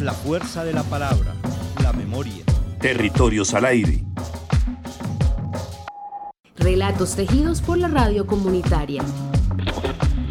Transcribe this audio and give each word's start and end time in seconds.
La 0.00 0.14
fuerza 0.14 0.64
de 0.64 0.72
la 0.72 0.82
palabra, 0.82 1.34
la 1.82 1.92
memoria. 1.92 2.42
Territorios 2.80 3.52
al 3.52 3.66
aire. 3.66 4.02
Relatos 6.56 7.16
tejidos 7.16 7.60
por 7.60 7.76
la 7.76 7.88
radio 7.88 8.26
comunitaria. 8.26 9.02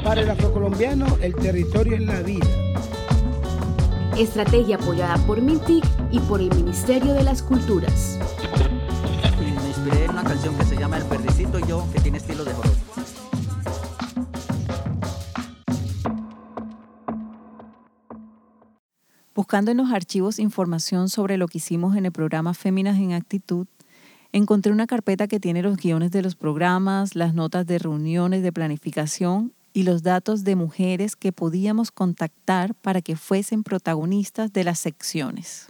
Para 0.04 0.22
el 0.22 0.30
afrocolombiano, 0.32 1.06
el 1.22 1.36
territorio 1.36 1.98
es 1.98 2.02
la 2.02 2.20
vida. 2.22 2.48
Estrategia 4.18 4.78
apoyada 4.78 5.18
por 5.28 5.40
MINTIC 5.40 5.86
y 6.10 6.20
por 6.22 6.42
el 6.42 6.50
Ministerio 6.56 7.14
de 7.14 7.24
las 7.24 7.44
Culturas. 7.44 8.18
Buscando 19.50 19.72
en 19.72 19.78
los 19.78 19.92
archivos 19.92 20.38
información 20.38 21.10
sobre 21.10 21.36
lo 21.36 21.48
que 21.48 21.58
hicimos 21.58 21.98
en 21.98 22.06
el 22.06 22.12
programa 22.12 22.54
Féminas 22.54 23.00
en 23.00 23.14
Actitud, 23.14 23.66
encontré 24.32 24.72
una 24.72 24.86
carpeta 24.86 25.28
que 25.28 25.40
tiene 25.40 25.64
los 25.64 25.76
guiones 25.78 26.12
de 26.12 26.22
los 26.22 26.36
programas, 26.36 27.16
las 27.16 27.34
notas 27.34 27.66
de 27.66 27.80
reuniones 27.80 28.44
de 28.44 28.54
planificación 28.54 29.52
y 29.74 29.82
los 29.82 30.04
datos 30.04 30.44
de 30.44 30.56
mujeres 30.56 31.16
que 31.16 31.32
podíamos 31.32 31.90
contactar 31.90 32.76
para 32.76 33.02
que 33.02 33.16
fuesen 33.16 33.64
protagonistas 33.64 34.54
de 34.54 34.66
las 34.66 34.78
secciones. 34.78 35.70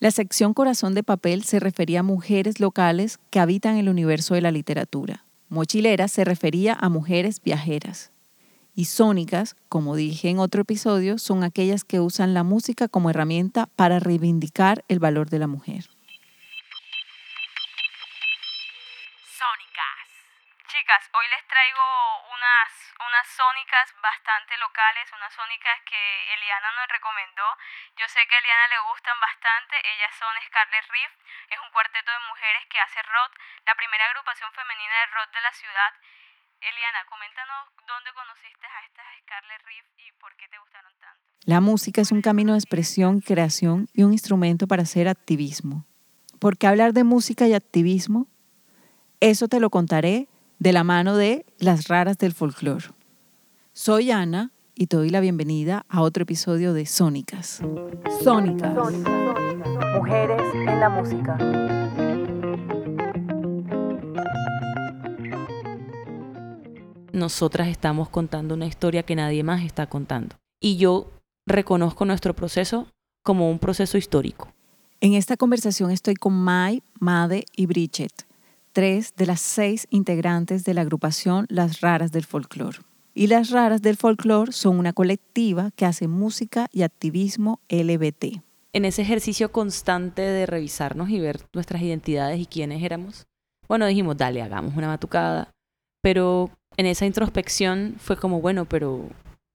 La 0.00 0.10
sección 0.10 0.52
Corazón 0.52 0.94
de 0.94 1.02
Papel 1.02 1.44
se 1.44 1.60
refería 1.60 2.00
a 2.00 2.02
mujeres 2.02 2.60
locales 2.60 3.18
que 3.30 3.40
habitan 3.40 3.78
el 3.78 3.88
universo 3.88 4.34
de 4.34 4.42
la 4.42 4.50
literatura. 4.50 5.24
Mochilera 5.48 6.08
se 6.08 6.26
refería 6.26 6.76
a 6.78 6.90
mujeres 6.90 7.40
viajeras. 7.42 8.10
Y 8.74 8.90
sónicas, 8.90 9.54
como 9.70 9.94
dije 9.94 10.34
en 10.34 10.42
otro 10.42 10.66
episodio, 10.66 11.22
son 11.22 11.46
aquellas 11.46 11.86
que 11.86 12.02
usan 12.02 12.34
la 12.34 12.42
música 12.42 12.90
como 12.90 13.06
herramienta 13.06 13.70
para 13.78 14.02
reivindicar 14.02 14.82
el 14.90 14.98
valor 14.98 15.30
de 15.30 15.38
la 15.38 15.46
mujer. 15.46 15.86
Sónicas. 19.30 20.06
Chicas, 20.66 21.06
hoy 21.14 21.26
les 21.30 21.46
traigo 21.46 21.86
unas, 22.34 22.70
unas 22.98 23.26
sónicas 23.30 23.94
bastante 24.02 24.58
locales, 24.58 25.06
unas 25.22 25.30
sónicas 25.30 25.78
que 25.86 26.34
Eliana 26.34 26.74
nos 26.74 26.90
recomendó. 26.90 27.46
Yo 27.94 28.10
sé 28.10 28.26
que 28.26 28.34
a 28.34 28.42
Eliana 28.42 28.74
le 28.74 28.90
gustan 28.90 29.14
bastante. 29.22 29.78
Ellas 29.86 30.10
son 30.18 30.34
Scarlet 30.50 30.82
Reef, 30.90 31.12
es 31.46 31.58
un 31.62 31.70
cuarteto 31.70 32.10
de 32.10 32.26
mujeres 32.26 32.66
que 32.66 32.82
hace 32.82 32.98
rock, 33.06 33.38
la 33.70 33.78
primera 33.78 34.10
agrupación 34.10 34.50
femenina 34.50 34.98
de 34.98 35.14
rock 35.14 35.30
de 35.30 35.46
la 35.46 35.54
ciudad. 35.54 35.94
Eliana, 36.64 37.00
coméntanos 37.10 37.68
dónde 37.84 38.10
conociste 38.16 38.64
a 38.64 38.78
estas 38.88 39.04
Scarlet 39.20 39.60
Reef 39.68 39.86
y 40.00 40.08
por 40.18 40.34
qué 40.36 40.48
te 40.48 40.58
gustaron 40.58 40.92
tanto. 40.98 41.20
La 41.44 41.60
música 41.60 42.00
es 42.00 42.10
un 42.10 42.22
camino 42.22 42.52
de 42.52 42.58
expresión, 42.58 43.20
creación 43.20 43.88
y 43.92 44.02
un 44.02 44.12
instrumento 44.12 44.66
para 44.66 44.84
hacer 44.84 45.06
activismo. 45.06 45.84
¿Por 46.38 46.56
qué 46.56 46.66
hablar 46.66 46.94
de 46.94 47.04
música 47.04 47.46
y 47.46 47.52
activismo? 47.52 48.28
Eso 49.20 49.46
te 49.46 49.60
lo 49.60 49.68
contaré 49.68 50.28
de 50.58 50.72
la 50.72 50.84
mano 50.84 51.16
de 51.16 51.44
las 51.58 51.88
raras 51.88 52.16
del 52.16 52.32
folclore. 52.32 52.86
Soy 53.74 54.10
Ana 54.10 54.50
y 54.74 54.86
te 54.86 54.96
doy 54.96 55.10
la 55.10 55.20
bienvenida 55.20 55.84
a 55.90 56.00
otro 56.00 56.22
episodio 56.22 56.72
de 56.72 56.86
Sónicas. 56.86 57.60
Sónicas. 58.22 58.74
Mujeres 59.94 60.42
en 60.54 60.80
la 60.80 60.88
música. 60.88 61.36
Nosotras 67.14 67.68
estamos 67.68 68.08
contando 68.08 68.54
una 68.54 68.66
historia 68.66 69.04
que 69.04 69.16
nadie 69.16 69.42
más 69.42 69.62
está 69.62 69.86
contando. 69.86 70.36
Y 70.60 70.76
yo 70.76 71.10
reconozco 71.46 72.04
nuestro 72.04 72.34
proceso 72.34 72.88
como 73.22 73.50
un 73.50 73.58
proceso 73.58 73.96
histórico. 73.96 74.52
En 75.00 75.14
esta 75.14 75.36
conversación 75.36 75.90
estoy 75.90 76.14
con 76.14 76.34
Mai, 76.34 76.82
Made 76.98 77.44
y 77.56 77.66
Bridget, 77.66 78.26
tres 78.72 79.14
de 79.16 79.26
las 79.26 79.40
seis 79.40 79.86
integrantes 79.90 80.64
de 80.64 80.74
la 80.74 80.80
agrupación 80.80 81.46
Las 81.48 81.80
Raras 81.80 82.10
del 82.12 82.24
Folclore. 82.24 82.78
Y 83.14 83.28
Las 83.28 83.50
Raras 83.50 83.80
del 83.80 83.96
Folclore 83.96 84.52
son 84.52 84.78
una 84.78 84.92
colectiva 84.92 85.70
que 85.76 85.86
hace 85.86 86.08
música 86.08 86.68
y 86.72 86.82
activismo 86.82 87.60
LBT. 87.68 88.42
En 88.72 88.84
ese 88.84 89.02
ejercicio 89.02 89.52
constante 89.52 90.22
de 90.22 90.46
revisarnos 90.46 91.10
y 91.10 91.20
ver 91.20 91.46
nuestras 91.52 91.80
identidades 91.82 92.40
y 92.40 92.46
quiénes 92.46 92.82
éramos, 92.82 93.26
bueno, 93.68 93.86
dijimos, 93.86 94.16
dale, 94.16 94.42
hagamos 94.42 94.76
una 94.76 94.88
batucada. 94.88 95.53
Pero 96.04 96.50
en 96.76 96.84
esa 96.84 97.06
introspección 97.06 97.94
fue 97.96 98.18
como, 98.18 98.42
bueno, 98.42 98.66
pero 98.66 99.08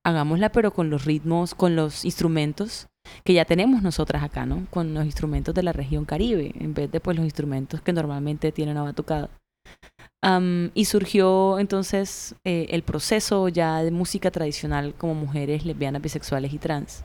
hagámosla, 0.03 0.51
pero 0.51 0.71
con 0.71 0.89
los 0.89 1.05
ritmos, 1.05 1.53
con 1.53 1.75
los 1.75 2.05
instrumentos 2.05 2.87
que 3.23 3.33
ya 3.33 3.45
tenemos 3.45 3.83
nosotras 3.83 4.23
acá, 4.23 4.47
¿no? 4.47 4.65
Con 4.71 4.95
los 4.95 5.05
instrumentos 5.05 5.53
de 5.53 5.61
la 5.61 5.73
región 5.73 6.05
Caribe, 6.05 6.51
en 6.59 6.73
vez 6.73 6.91
de 6.91 6.99
pues 6.99 7.15
los 7.15 7.23
instrumentos 7.23 7.81
que 7.81 7.93
normalmente 7.93 8.51
tiene 8.51 8.71
una 8.71 8.81
batucada. 8.81 9.29
y 10.73 10.85
surgió 10.85 11.59
entonces 11.59 12.33
eh, 12.43 12.65
el 12.71 12.81
proceso 12.81 13.47
ya 13.49 13.83
de 13.83 13.91
música 13.91 14.31
tradicional 14.31 14.95
como 14.97 15.13
mujeres 15.13 15.65
lesbianas, 15.65 16.01
bisexuales 16.01 16.51
y 16.51 16.57
trans. 16.57 17.03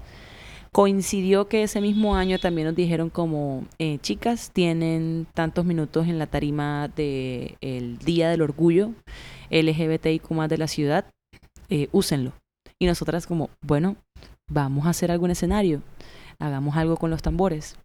Coincidió 0.73 1.49
que 1.49 1.65
ese 1.65 1.83
mismo 1.83 2.17
año 2.17 2.39
también 2.39 2.67
nos 2.67 2.77
dijeron 2.77 3.11
como 3.11 3.65
eh, 3.79 3.99
chicas 4.01 4.51
tienen 4.53 5.27
tantos 5.35 5.67
minutos 5.67 6.09
en 6.09 6.19
la 6.19 6.27
tarima 6.27 6.89
del 6.89 7.57
el 7.61 7.99
Día 7.99 8.31
del 8.31 8.41
Orgullo 8.41 8.93
LGBTIQ 9.51 10.31
más 10.31 10.49
de 10.49 10.59
la 10.59 10.69
ciudad, 10.69 11.07
eh, 11.69 11.89
úsenlo. 11.93 12.33
Y 12.79 12.87
nosotras 12.87 13.27
como, 13.27 13.51
bueno, 13.63 13.97
vamos 14.49 14.87
a 14.87 14.91
hacer 14.91 15.11
algún 15.11 15.31
escenario, 15.31 15.83
hagamos 16.39 16.77
algo 16.77 16.97
con 16.97 17.11
los 17.11 17.23
tambores. 17.23 17.77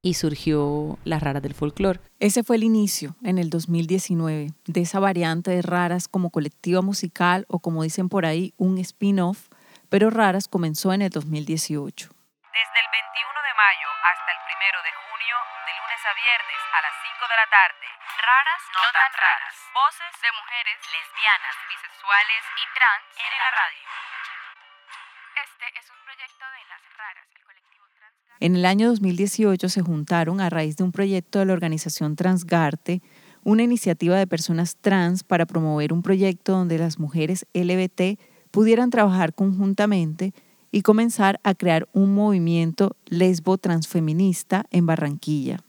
Y 0.00 0.14
surgió 0.14 0.96
Las 1.04 1.22
Raras 1.22 1.42
del 1.42 1.54
Folclore. 1.54 1.98
Ese 2.20 2.44
fue 2.44 2.56
el 2.56 2.62
inicio, 2.62 3.16
en 3.24 3.36
el 3.36 3.50
2019, 3.50 4.52
de 4.64 4.80
esa 4.80 5.00
variante 5.00 5.50
de 5.50 5.60
Raras 5.60 6.06
como 6.06 6.30
colectiva 6.30 6.82
musical 6.82 7.44
o 7.48 7.58
como 7.58 7.82
dicen 7.82 8.08
por 8.08 8.24
ahí, 8.24 8.54
un 8.56 8.78
spin-off, 8.78 9.48
pero 9.88 10.10
Raras 10.10 10.46
comenzó 10.46 10.92
en 10.92 11.02
el 11.02 11.10
2018. 11.10 12.08
Desde 12.08 12.78
el 12.78 12.88
21 12.94 13.38
de 13.42 13.54
mayo 13.58 13.88
hasta 14.06 14.30
el 14.30 14.40
1 14.46 14.78
de 14.86 14.92
junio, 15.02 15.36
a 16.08 16.14
viernes 16.16 16.62
a 16.72 16.80
las 16.80 16.96
5 17.04 17.20
de 17.28 17.36
la 17.36 17.48
tarde, 17.52 17.84
raras, 18.16 18.62
no, 18.72 18.80
tan 18.96 19.12
raras. 19.12 19.54
Voces 19.76 20.14
de 20.24 20.30
mujeres 20.40 20.78
lesbianas, 20.88 21.54
bisexuales 21.68 22.42
y 22.48 22.64
trans 22.72 23.04
en 23.12 23.32
la 23.36 23.48
radio. 23.52 23.86
Este 25.36 25.66
es 25.76 25.86
un 25.92 26.00
proyecto 26.08 26.44
de 26.48 26.62
las 26.64 26.82
raras, 26.96 27.28
el 27.36 27.44
colectivo 27.44 27.84
Transgarte. 27.92 28.40
En 28.40 28.56
el 28.56 28.64
año 28.64 28.88
2018 28.88 29.68
se 29.68 29.82
juntaron 29.84 30.40
a 30.40 30.48
raíz 30.48 30.80
de 30.80 30.84
un 30.88 30.92
proyecto 30.92 31.40
de 31.40 31.44
la 31.44 31.52
organización 31.52 32.16
Transgarte, 32.16 33.02
una 33.44 33.62
iniciativa 33.68 34.16
de 34.16 34.26
personas 34.26 34.80
trans 34.80 35.24
para 35.24 35.44
promover 35.44 35.92
un 35.92 36.00
proyecto 36.00 36.52
donde 36.56 36.78
las 36.78 36.98
mujeres 36.98 37.44
LBT 37.52 38.16
pudieran 38.50 38.88
trabajar 38.88 39.34
conjuntamente 39.36 40.32
y 40.72 40.80
comenzar 40.80 41.38
a 41.44 41.52
crear 41.52 41.86
un 41.92 42.14
movimiento 42.14 42.96
lesbo 43.04 43.58
transfeminista 43.58 44.64
en 44.70 44.86
Barranquilla. 44.86 45.67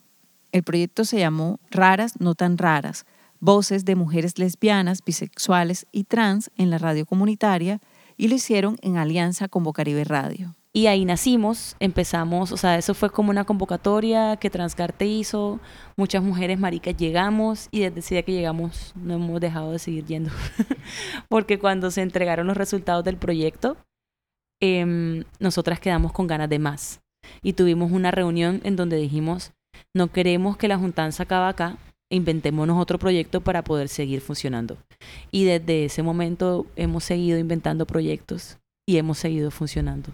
El 0.51 0.63
proyecto 0.63 1.05
se 1.05 1.19
llamó 1.19 1.59
Raras, 1.69 2.19
no 2.19 2.35
tan 2.35 2.57
raras, 2.57 3.05
voces 3.39 3.85
de 3.85 3.95
mujeres 3.95 4.37
lesbianas, 4.39 5.03
bisexuales 5.03 5.87
y 5.91 6.05
trans 6.05 6.51
en 6.57 6.69
la 6.69 6.77
radio 6.77 7.05
comunitaria 7.05 7.79
y 8.17 8.27
lo 8.27 8.35
hicieron 8.35 8.77
en 8.81 8.97
alianza 8.97 9.47
con 9.47 9.63
Bocaribe 9.63 10.03
Radio. 10.03 10.55
Y 10.71 10.85
ahí 10.85 11.03
nacimos, 11.03 11.75
empezamos, 11.79 12.51
o 12.51 12.57
sea, 12.57 12.77
eso 12.77 12.93
fue 12.93 13.09
como 13.09 13.31
una 13.31 13.43
convocatoria 13.43 14.37
que 14.37 14.51
Transgarte 14.51 15.07
hizo, 15.07 15.59
muchas 15.97 16.21
mujeres 16.21 16.59
maricas 16.59 16.95
llegamos 16.95 17.69
y 17.71 17.79
desde 17.79 18.01
ese 18.01 18.15
día 18.15 18.23
que 18.23 18.33
llegamos 18.33 18.93
no 18.95 19.15
hemos 19.15 19.41
dejado 19.41 19.71
de 19.71 19.79
seguir 19.79 20.05
yendo, 20.05 20.29
porque 21.29 21.57
cuando 21.57 21.89
se 21.89 22.03
entregaron 22.03 22.45
los 22.45 22.55
resultados 22.55 23.03
del 23.03 23.17
proyecto, 23.17 23.77
em, 24.61 25.23
nosotras 25.39 25.79
quedamos 25.79 26.11
con 26.11 26.27
ganas 26.27 26.49
de 26.49 26.59
más 26.59 27.01
y 27.41 27.53
tuvimos 27.53 27.91
una 27.91 28.11
reunión 28.11 28.61
en 28.63 28.75
donde 28.75 28.97
dijimos, 28.97 29.53
no 29.95 30.11
queremos 30.11 30.57
que 30.57 30.67
la 30.67 30.77
juntanza 30.77 31.23
acabe 31.23 31.47
acá, 31.47 31.77
inventémonos 32.11 32.79
otro 32.79 32.99
proyecto 32.99 33.41
para 33.41 33.63
poder 33.63 33.87
seguir 33.87 34.21
funcionando. 34.21 34.77
Y 35.31 35.45
desde 35.45 35.85
ese 35.85 36.03
momento 36.03 36.65
hemos 36.75 37.03
seguido 37.03 37.37
inventando 37.37 37.85
proyectos 37.85 38.57
y 38.87 38.97
hemos 38.97 39.17
seguido 39.17 39.51
funcionando. 39.51 40.11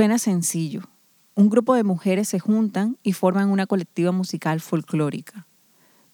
Suena 0.00 0.16
sencillo, 0.16 0.84
un 1.34 1.50
grupo 1.50 1.74
de 1.74 1.84
mujeres 1.84 2.26
se 2.26 2.38
juntan 2.38 2.96
y 3.02 3.12
forman 3.12 3.50
una 3.50 3.66
colectiva 3.66 4.12
musical 4.12 4.62
folclórica. 4.62 5.46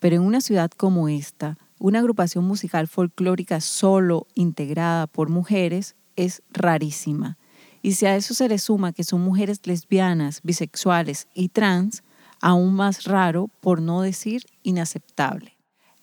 Pero 0.00 0.16
en 0.16 0.22
una 0.22 0.40
ciudad 0.40 0.72
como 0.72 1.08
esta, 1.08 1.56
una 1.78 2.00
agrupación 2.00 2.44
musical 2.44 2.88
folclórica 2.88 3.60
solo 3.60 4.26
integrada 4.34 5.06
por 5.06 5.28
mujeres 5.28 5.94
es 6.16 6.42
rarísima. 6.50 7.38
Y 7.80 7.92
si 7.92 8.06
a 8.06 8.16
eso 8.16 8.34
se 8.34 8.48
le 8.48 8.58
suma 8.58 8.92
que 8.92 9.04
son 9.04 9.20
mujeres 9.20 9.60
lesbianas, 9.68 10.40
bisexuales 10.42 11.28
y 11.32 11.50
trans, 11.50 12.02
aún 12.40 12.74
más 12.74 13.04
raro, 13.04 13.50
por 13.60 13.80
no 13.80 14.02
decir 14.02 14.46
inaceptable. 14.64 15.56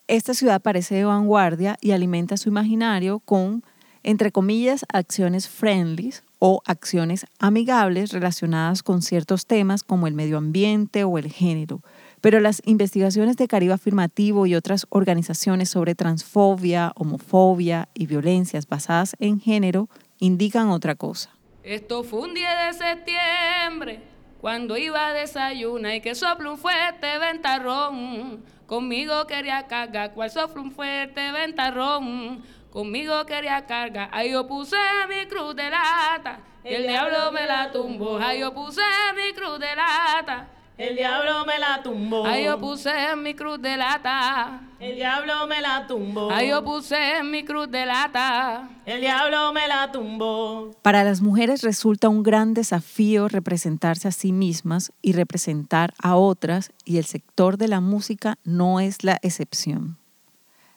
Esta 0.07 0.33
ciudad 0.33 0.62
parece 0.62 0.95
de 0.95 1.03
vanguardia 1.03 1.77
y 1.81 1.91
alimenta 1.91 2.38
su 2.38 2.47
imaginario 2.47 3.19
con, 3.19 3.62
entre 4.03 4.31
comillas, 4.31 4.86
acciones 4.88 5.50
friendly 5.50 6.13
o 6.45 6.62
acciones 6.66 7.25
amigables 7.40 8.12
relacionadas 8.12 8.84
con 8.84 9.01
ciertos 9.01 9.45
temas 9.45 9.81
como 9.81 10.07
el 10.07 10.13
medio 10.13 10.38
ambiente 10.38 11.06
o 11.06 11.18
el 11.18 11.31
género. 11.31 11.80
Pero 12.19 12.42
las 12.42 12.62
investigaciones 12.66 13.38
de 13.38 13.48
Caribe 13.48 13.72
Afirmativo 13.72 14.45
y 14.45 14.54
otras 14.54 14.86
organizaciones 14.90 15.69
sobre 15.69 15.95
transfobia, 15.95 16.92
homofobia 16.98 17.88
y 17.94 18.07
violencias 18.07 18.68
basadas 18.68 19.16
en 19.19 19.40
género 19.40 19.88
indican 20.19 20.68
otra 20.68 20.95
cosa. 20.95 21.30
Esto 21.63 22.04
fue 22.04 22.19
un 22.19 22.34
día 22.34 22.66
de 22.66 22.74
septiembre, 22.74 24.01
cuando 24.42 24.75
iba 24.75 25.07
a 25.07 25.13
desayunar 25.13 25.96
y 25.96 26.01
que 26.01 26.13
sopla 26.13 26.51
un 26.51 26.57
fuerte 26.57 27.19
ventarrón. 27.19 28.44
Conmigo 28.68 29.28
quería 29.28 29.66
cargar, 29.68 30.13
cual 30.13 30.30
sopla 30.30 30.62
un 30.62 30.74
fuerte 30.74 31.31
ventarrón. 31.31 32.44
Conmigo 32.74 33.24
quería 33.28 33.68
cargar, 33.68 34.10
ahí 34.12 34.31
yo 34.31 34.48
puse 34.48 34.75
mi 35.08 35.28
cruz 35.28 35.56
de 35.56 35.70
lata. 35.70 36.40
El 36.64 36.88
diablo 36.88 37.31
me 37.31 37.46
la 37.46 37.72
tumbó, 37.72 38.18
ahí 38.18 38.40
yo 38.40 38.52
puse 38.52 38.81
mi 39.16 39.31
cruz 39.36 39.60
de 39.60 39.75
lata. 39.75 40.48
El 40.75 40.96
diablo 40.96 41.46
me 41.46 41.60
la 41.60 41.84
tumbó. 41.84 42.25
Ahí 42.25 42.46
yo 42.46 42.60
puse 42.60 43.16
mi 43.16 43.36
cruz 43.36 43.62
de 43.62 43.78
lata. 43.78 44.60
El 44.80 44.96
diablo 44.96 45.46
me 45.46 45.62
la 45.62 45.86
tumbó. 45.86 46.31
Ahí 46.31 46.50
yo 46.50 46.64
puse 46.64 47.22
mi 47.22 47.46
cruz 47.46 47.70
de 47.70 47.86
lata. 47.86 48.68
El 48.88 49.02
diablo 49.02 49.54
me 49.54 49.68
la 49.68 49.92
tumbó. 49.92 50.72
Para 50.81 51.04
las 51.04 51.22
mujeres 51.22 51.62
resulta 51.62 52.10
un 52.10 52.24
gran 52.24 52.56
desafío 52.56 53.28
representarse 53.28 54.08
a 54.08 54.12
sí 54.12 54.31
mismas 54.31 54.92
y 55.04 55.14
representar 55.14 55.94
a 56.02 56.16
otras 56.16 56.72
y 56.86 56.98
el 56.98 57.06
sector 57.06 57.58
de 57.58 57.68
la 57.68 57.80
música 57.80 58.40
no 58.44 58.80
es 58.80 59.04
la 59.04 59.20
excepción. 59.22 60.00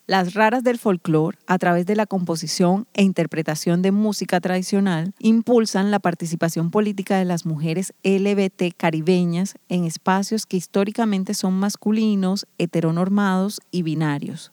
Las 0.08 0.34
raras 0.34 0.62
del 0.62 0.78
folclore, 0.78 1.36
a 1.48 1.58
través 1.58 1.84
de 1.84 1.96
la 1.96 2.06
composición 2.06 2.86
e 2.94 3.02
interpretación 3.02 3.82
de 3.82 3.90
música 3.90 4.40
tradicional, 4.40 5.12
impulsan 5.18 5.90
la 5.90 5.98
participación 5.98 6.70
política 6.70 7.18
de 7.18 7.24
las 7.24 7.44
mujeres 7.44 7.92
LBT 8.04 8.76
caribeñas 8.76 9.56
en 9.68 9.84
espacios 9.84 10.46
que 10.46 10.58
históricamente 10.58 11.34
son 11.34 11.54
masculinos, 11.54 12.46
heteronormados 12.56 13.60
y 13.72 13.82
binarios. 13.82 14.52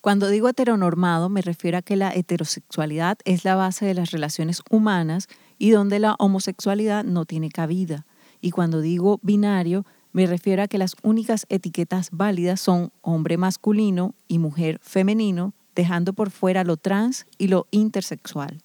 Cuando 0.00 0.28
digo 0.28 0.48
heteronormado 0.48 1.28
me 1.28 1.42
refiero 1.42 1.76
a 1.76 1.82
que 1.82 1.96
la 1.96 2.14
heterosexualidad 2.14 3.18
es 3.26 3.44
la 3.44 3.56
base 3.56 3.84
de 3.84 3.92
las 3.92 4.10
relaciones 4.10 4.62
humanas 4.70 5.28
y 5.58 5.68
donde 5.68 5.98
la 5.98 6.14
homosexualidad 6.18 7.04
no 7.04 7.26
tiene 7.26 7.50
cabida. 7.50 8.06
Y 8.40 8.52
cuando 8.52 8.80
digo 8.80 9.20
binario 9.22 9.84
me 10.12 10.26
refiero 10.26 10.62
a 10.62 10.68
que 10.68 10.78
las 10.78 10.96
únicas 11.02 11.46
etiquetas 11.48 12.10
válidas 12.12 12.60
son 12.60 12.92
hombre 13.02 13.36
masculino 13.36 14.14
y 14.26 14.38
mujer 14.38 14.78
femenino, 14.82 15.54
dejando 15.74 16.12
por 16.12 16.30
fuera 16.30 16.64
lo 16.64 16.76
trans 16.76 17.26
y 17.36 17.48
lo 17.48 17.66
intersexual. 17.70 18.62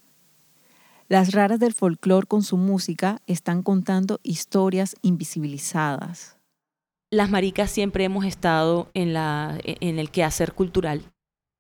Las 1.10 1.32
raras 1.32 1.60
del 1.60 1.74
folclore 1.74 2.28
con 2.28 2.44
su 2.44 2.58
música 2.58 3.22
están 3.28 3.62
contando 3.62 4.20
historias 4.24 4.96
invisibilizadas. 5.02 6.38
Las 7.12 7.30
maricas 7.30 7.70
siempre 7.70 8.06
hemos 8.06 8.26
estado 8.26 8.90
en, 8.96 9.14
la, 9.14 9.60
en 9.64 10.00
el 10.00 10.10
quehacer 10.10 10.54
cultural. 10.54 11.04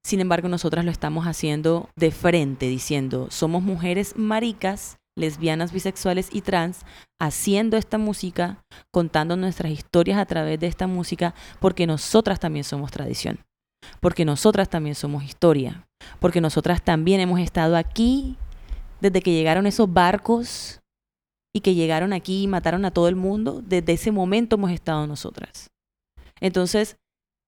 Sin 0.04 0.20
embargo, 0.20 0.48
nosotras 0.48 0.84
lo 0.86 0.92
estamos 0.92 1.28
haciendo 1.28 1.90
de 1.96 2.12
frente, 2.12 2.68
diciendo, 2.68 3.28
somos 3.30 3.62
mujeres 3.62 4.16
maricas 4.18 4.98
lesbianas, 5.16 5.72
bisexuales 5.72 6.30
y 6.32 6.42
trans 6.42 6.86
haciendo 7.20 7.78
esta 7.78 7.98
música, 7.98 8.64
contando 8.92 9.36
nuestras 9.38 9.72
historias 9.72 10.18
a 10.18 10.26
través 10.26 10.60
de 10.60 10.68
esta 10.68 10.88
música, 10.88 11.34
porque 11.60 11.88
nosotras 11.88 12.40
también 12.40 12.64
somos 12.64 12.92
tradición, 12.92 13.40
porque 14.00 14.26
nosotras 14.26 14.70
también 14.70 14.96
somos 14.96 15.24
historia, 15.24 15.88
porque 16.20 16.42
nosotras 16.42 16.84
también 16.84 17.20
hemos 17.20 17.40
estado 17.40 17.78
aquí 17.78 18.38
desde 19.02 19.22
que 19.22 19.32
llegaron 19.34 19.68
esos 19.68 19.92
barcos 19.92 20.82
y 21.56 21.62
que 21.62 21.76
llegaron 21.76 22.14
aquí 22.14 22.44
y 22.44 22.48
mataron 22.48 22.86
a 22.86 22.92
todo 22.92 23.08
el 23.08 23.16
mundo, 23.16 23.62
desde 23.64 23.94
ese 23.94 24.12
momento 24.12 24.56
hemos 24.56 24.72
estado 24.72 25.06
nosotras. 25.06 25.70
Entonces, 26.40 26.98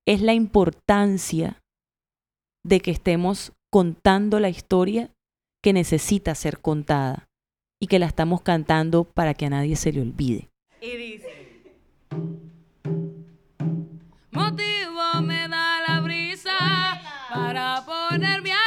es 0.08 0.22
la 0.22 0.34
importancia 0.34 1.62
de 2.64 2.80
que 2.80 2.92
estemos 2.92 3.52
contando 3.72 4.40
la 4.40 4.50
historia 4.50 5.12
que 5.64 5.74
necesita 5.74 6.36
ser 6.36 6.62
contada 6.62 7.28
y 7.80 7.88
que 7.88 8.00
la 8.00 8.06
estamos 8.06 8.42
cantando 8.42 9.04
para 9.04 9.34
que 9.34 9.46
a 9.46 9.50
nadie 9.50 9.76
se 9.76 9.92
le 9.92 10.02
olvide. 10.02 10.50
Y 10.82 10.96
dice, 10.98 11.64
motivo 14.32 15.22
me 15.22 15.48
da 15.48 15.82
la 15.88 16.00
brisa 16.02 17.02
para 17.34 17.84
ponerme 17.86 18.52
a 18.52 18.65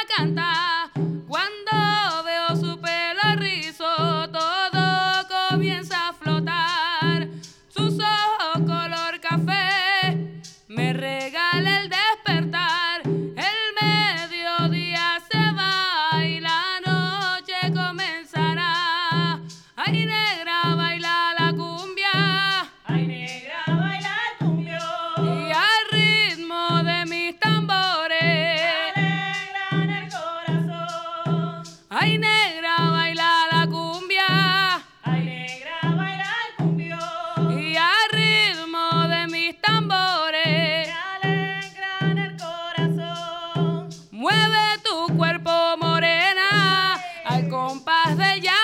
Mueve 44.11 44.79
tu 44.83 45.17
cuerpo 45.17 45.51
morena 45.81 46.95
al 47.25 47.49
compás 47.49 48.17
del 48.17 48.43
llamador 48.43 48.58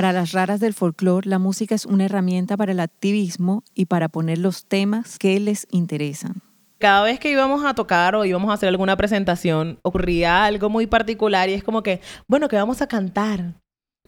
Para 0.00 0.14
las 0.14 0.32
raras 0.32 0.60
del 0.60 0.72
folclore, 0.72 1.28
la 1.28 1.38
música 1.38 1.74
es 1.74 1.84
una 1.84 2.06
herramienta 2.06 2.56
para 2.56 2.72
el 2.72 2.80
activismo 2.80 3.64
y 3.74 3.84
para 3.84 4.08
poner 4.08 4.38
los 4.38 4.64
temas 4.64 5.18
que 5.18 5.38
les 5.38 5.66
interesan. 5.72 6.40
Cada 6.78 7.02
vez 7.02 7.20
que 7.20 7.30
íbamos 7.30 7.66
a 7.66 7.74
tocar 7.74 8.14
o 8.14 8.24
íbamos 8.24 8.50
a 8.50 8.54
hacer 8.54 8.70
alguna 8.70 8.96
presentación, 8.96 9.78
ocurría 9.82 10.46
algo 10.46 10.70
muy 10.70 10.86
particular 10.86 11.50
y 11.50 11.52
es 11.52 11.62
como 11.62 11.82
que, 11.82 12.00
bueno, 12.26 12.48
que 12.48 12.56
vamos 12.56 12.80
a 12.80 12.86
cantar. 12.86 13.52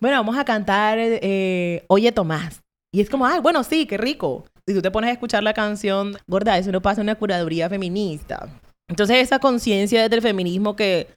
Bueno, 0.00 0.16
vamos 0.16 0.38
a 0.38 0.46
cantar 0.46 0.96
eh, 0.98 1.84
Oye 1.88 2.10
Tomás. 2.10 2.62
Y 2.90 3.02
es 3.02 3.10
como, 3.10 3.26
ay, 3.26 3.40
bueno, 3.40 3.62
sí, 3.62 3.84
qué 3.84 3.98
rico. 3.98 4.46
Si 4.66 4.72
tú 4.72 4.80
te 4.80 4.90
pones 4.90 5.10
a 5.10 5.12
escuchar 5.12 5.42
la 5.42 5.52
canción, 5.52 6.16
gorda, 6.26 6.56
eso 6.56 6.72
no 6.72 6.80
pasa 6.80 7.02
en 7.02 7.08
una 7.08 7.16
curaduría 7.16 7.68
feminista. 7.68 8.48
Entonces 8.88 9.18
esa 9.18 9.40
conciencia 9.40 10.00
desde 10.00 10.16
el 10.16 10.22
feminismo 10.22 10.74
que, 10.74 11.08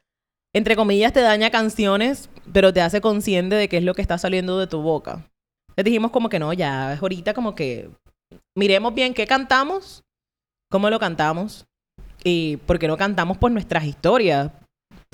entre 0.56 0.74
comillas, 0.74 1.12
te 1.12 1.20
daña 1.20 1.50
canciones, 1.50 2.30
pero 2.50 2.72
te 2.72 2.80
hace 2.80 3.02
consciente 3.02 3.56
de 3.56 3.68
qué 3.68 3.76
es 3.76 3.84
lo 3.84 3.92
que 3.92 4.00
está 4.00 4.16
saliendo 4.16 4.58
de 4.58 4.66
tu 4.66 4.80
boca. 4.80 5.28
Les 5.76 5.84
dijimos 5.84 6.12
como 6.12 6.30
que 6.30 6.38
no, 6.38 6.50
ya 6.54 6.94
es 6.94 7.02
ahorita 7.02 7.34
como 7.34 7.54
que 7.54 7.90
miremos 8.54 8.94
bien 8.94 9.12
qué 9.12 9.26
cantamos, 9.26 10.02
cómo 10.70 10.88
lo 10.88 10.98
cantamos 10.98 11.66
y 12.24 12.56
por 12.56 12.78
qué 12.78 12.88
no 12.88 12.96
cantamos 12.96 13.36
por 13.36 13.50
nuestras 13.50 13.84
historias. 13.84 14.50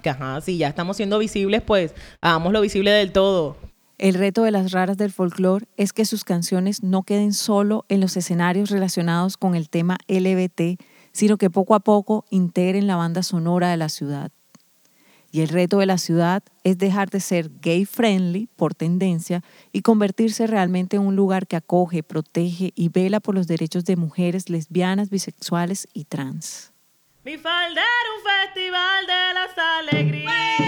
Que 0.01 0.11
ajá, 0.11 0.41
si 0.43 0.59
ya 0.59 0.69
estamos 0.69 0.97
siendo 0.97 1.19
visibles, 1.19 1.61
pues 1.61 1.93
hagámoslo 2.21 2.61
visible 2.61 2.93
del 2.93 3.11
todo. 3.11 3.57
El 3.99 4.15
reto 4.15 4.45
de 4.45 4.53
las 4.53 4.71
raras 4.71 4.97
del 4.97 5.11
folclore 5.11 5.67
es 5.77 5.93
que 5.93 6.05
sus 6.05 6.23
canciones 6.23 6.85
no 6.85 7.03
queden 7.03 7.33
solo 7.33 7.85
en 7.89 8.01
los 8.01 8.17
escenarios 8.17 8.71
relacionados 8.71 9.37
con 9.37 9.57
el 9.57 9.69
tema 9.69 9.99
LBT, 10.07 10.81
sino 11.11 11.37
que 11.37 11.51
poco 11.51 11.75
a 11.75 11.81
poco 11.81 12.27
integren 12.31 12.87
la 12.87 12.95
banda 12.95 13.25
sonora 13.25 13.71
de 13.71 13.77
la 13.77 13.89
ciudad. 13.89 14.31
Y 15.35 15.41
el 15.41 15.49
reto 15.49 15.79
de 15.79 15.87
la 15.87 15.97
ciudad 15.97 16.43
es 16.63 16.77
dejar 16.77 17.09
de 17.09 17.19
ser 17.19 17.51
gay 17.63 17.87
friendly 17.87 18.49
por 18.55 18.75
tendencia 18.75 19.43
y 19.73 19.81
convertirse 19.81 20.47
realmente 20.47 20.97
en 20.97 21.03
un 21.03 21.17
lugar 21.17 21.47
que 21.47 21.57
acoge, 21.57 22.03
protege 22.03 22.73
y 22.77 22.91
vela 22.91 23.19
por 23.19 23.35
los 23.35 23.47
derechos 23.47 23.87
de 23.87 23.97
mujeres 23.97 24.51
lesbianas, 24.51 25.09
bisexuales 25.09 25.89
y 25.95 26.05
trans. 26.05 26.73
Mi 27.25 27.35
un 27.35 27.41
festival 27.41 29.07
de 29.07 29.35
las 29.35 29.59
alegrías. 29.59 30.62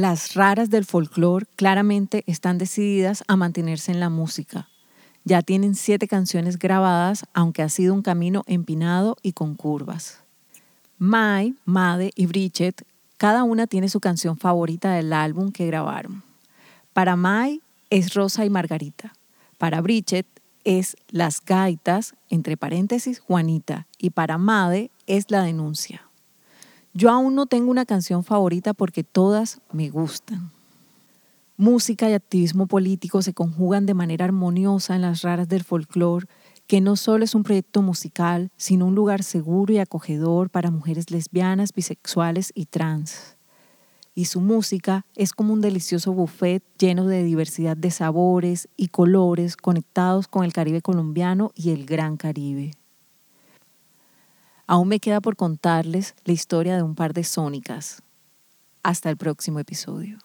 Las 0.00 0.32
raras 0.32 0.70
del 0.70 0.86
folclore 0.86 1.44
claramente 1.56 2.24
están 2.26 2.56
decididas 2.56 3.22
a 3.28 3.36
mantenerse 3.36 3.92
en 3.92 4.00
la 4.00 4.08
música. 4.08 4.70
Ya 5.24 5.42
tienen 5.42 5.74
siete 5.74 6.08
canciones 6.08 6.58
grabadas, 6.58 7.26
aunque 7.34 7.60
ha 7.60 7.68
sido 7.68 7.92
un 7.92 8.00
camino 8.00 8.42
empinado 8.46 9.18
y 9.20 9.32
con 9.34 9.54
curvas. 9.56 10.22
Mai, 10.96 11.54
Made 11.66 12.12
y 12.14 12.24
Bridget, 12.24 12.82
cada 13.18 13.44
una 13.44 13.66
tiene 13.66 13.90
su 13.90 14.00
canción 14.00 14.38
favorita 14.38 14.90
del 14.94 15.12
álbum 15.12 15.52
que 15.52 15.66
grabaron. 15.66 16.22
Para 16.94 17.14
Mai 17.14 17.60
es 17.90 18.14
Rosa 18.14 18.46
y 18.46 18.48
Margarita. 18.48 19.12
Para 19.58 19.82
Bridget 19.82 20.26
es 20.64 20.96
Las 21.10 21.44
Gaitas, 21.44 22.14
entre 22.30 22.56
paréntesis, 22.56 23.20
Juanita. 23.20 23.86
Y 23.98 24.08
para 24.08 24.38
Made 24.38 24.90
es 25.06 25.30
La 25.30 25.42
Denuncia. 25.42 26.09
Yo 26.92 27.10
aún 27.10 27.36
no 27.36 27.46
tengo 27.46 27.70
una 27.70 27.86
canción 27.86 28.24
favorita 28.24 28.74
porque 28.74 29.04
todas 29.04 29.60
me 29.72 29.90
gustan. 29.90 30.50
Música 31.56 32.10
y 32.10 32.14
activismo 32.14 32.66
político 32.66 33.22
se 33.22 33.34
conjugan 33.34 33.86
de 33.86 33.94
manera 33.94 34.24
armoniosa 34.24 34.96
en 34.96 35.02
las 35.02 35.22
raras 35.22 35.48
del 35.48 35.62
folclore, 35.62 36.26
que 36.66 36.80
no 36.80 36.96
solo 36.96 37.24
es 37.24 37.34
un 37.34 37.42
proyecto 37.42 37.82
musical, 37.82 38.50
sino 38.56 38.86
un 38.86 38.94
lugar 38.94 39.22
seguro 39.22 39.72
y 39.72 39.78
acogedor 39.78 40.50
para 40.50 40.70
mujeres 40.70 41.10
lesbianas, 41.10 41.72
bisexuales 41.74 42.50
y 42.54 42.66
trans. 42.66 43.36
Y 44.14 44.24
su 44.24 44.40
música 44.40 45.04
es 45.14 45.32
como 45.32 45.52
un 45.52 45.60
delicioso 45.60 46.12
buffet 46.12 46.64
lleno 46.78 47.06
de 47.06 47.22
diversidad 47.22 47.76
de 47.76 47.90
sabores 47.90 48.68
y 48.76 48.88
colores 48.88 49.56
conectados 49.56 50.26
con 50.26 50.44
el 50.44 50.52
Caribe 50.52 50.82
colombiano 50.82 51.52
y 51.54 51.70
el 51.70 51.86
Gran 51.86 52.16
Caribe. 52.16 52.79
Aún 54.70 54.86
me 54.86 55.00
queda 55.00 55.20
por 55.20 55.34
contarles 55.34 56.14
la 56.24 56.32
historia 56.32 56.76
de 56.76 56.84
un 56.84 56.94
par 56.94 57.12
de 57.12 57.24
sónicas. 57.24 58.04
Hasta 58.84 59.10
el 59.10 59.16
próximo 59.16 59.58
episodio. 59.58 60.18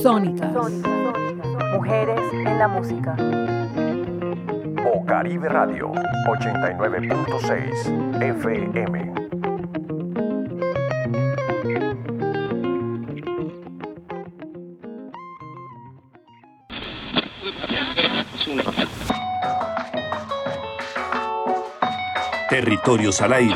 Sónicas. 0.00 0.54
Mujeres 1.74 2.18
en 2.32 2.58
la 2.58 2.66
música. 2.66 3.14
O 4.90 5.04
Caribe 5.04 5.50
Radio 5.50 5.92
89.6 5.92 8.22
FM. 8.22 9.25
Territorios 22.56 23.20
al 23.20 23.34
aire. 23.34 23.54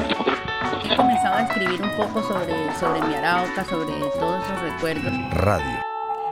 He 0.84 0.94
comenzado 0.94 1.36
a 1.36 1.42
escribir 1.44 1.80
un 1.80 1.90
poco 1.96 2.22
sobre, 2.22 2.52
sobre 2.78 3.00
mi 3.08 3.14
arauca, 3.14 3.64
sobre 3.64 3.94
todos 4.18 4.44
esos 4.44 4.60
recuerdos. 4.60 5.10
Radio. 5.32 5.80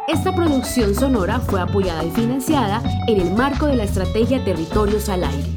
Esta 0.06 0.34
producción 0.34 0.94
sonora 0.94 1.40
fue 1.40 1.62
apoyada 1.62 2.04
y 2.04 2.10
financiada 2.10 2.82
en 3.06 3.22
el 3.22 3.30
marco 3.30 3.68
de 3.68 3.76
la 3.76 3.84
estrategia 3.84 4.44
Territorios 4.44 5.08
al 5.08 5.24
Aire. 5.24 5.48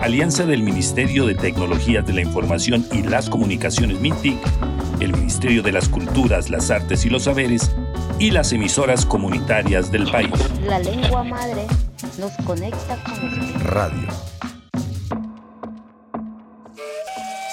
Alianza 0.00 0.46
del 0.46 0.62
Ministerio 0.62 1.26
de 1.26 1.34
Tecnologías 1.34 2.06
de 2.06 2.12
la 2.12 2.20
Información 2.20 2.86
y 2.92 3.02
las 3.02 3.28
Comunicaciones 3.28 3.98
MINTIC, 3.98 4.38
el 5.00 5.10
Ministerio 5.10 5.64
de 5.64 5.72
las 5.72 5.88
Culturas, 5.88 6.50
las 6.50 6.70
Artes 6.70 7.04
y 7.04 7.10
los 7.10 7.24
Saberes 7.24 7.74
y 8.20 8.30
las 8.30 8.52
emisoras 8.52 9.04
comunitarias 9.04 9.90
del 9.90 10.08
país. 10.08 10.30
La 10.68 10.78
lengua 10.78 11.24
madre 11.24 11.66
nos 12.16 12.30
conecta 12.46 12.96
con 13.02 13.24
el 13.24 13.54
Radio. 13.64 14.31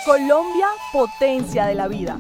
Colombia, 0.10 0.66
potencia 0.92 1.68
de 1.68 1.76
la 1.76 1.88
vida. 1.88 2.20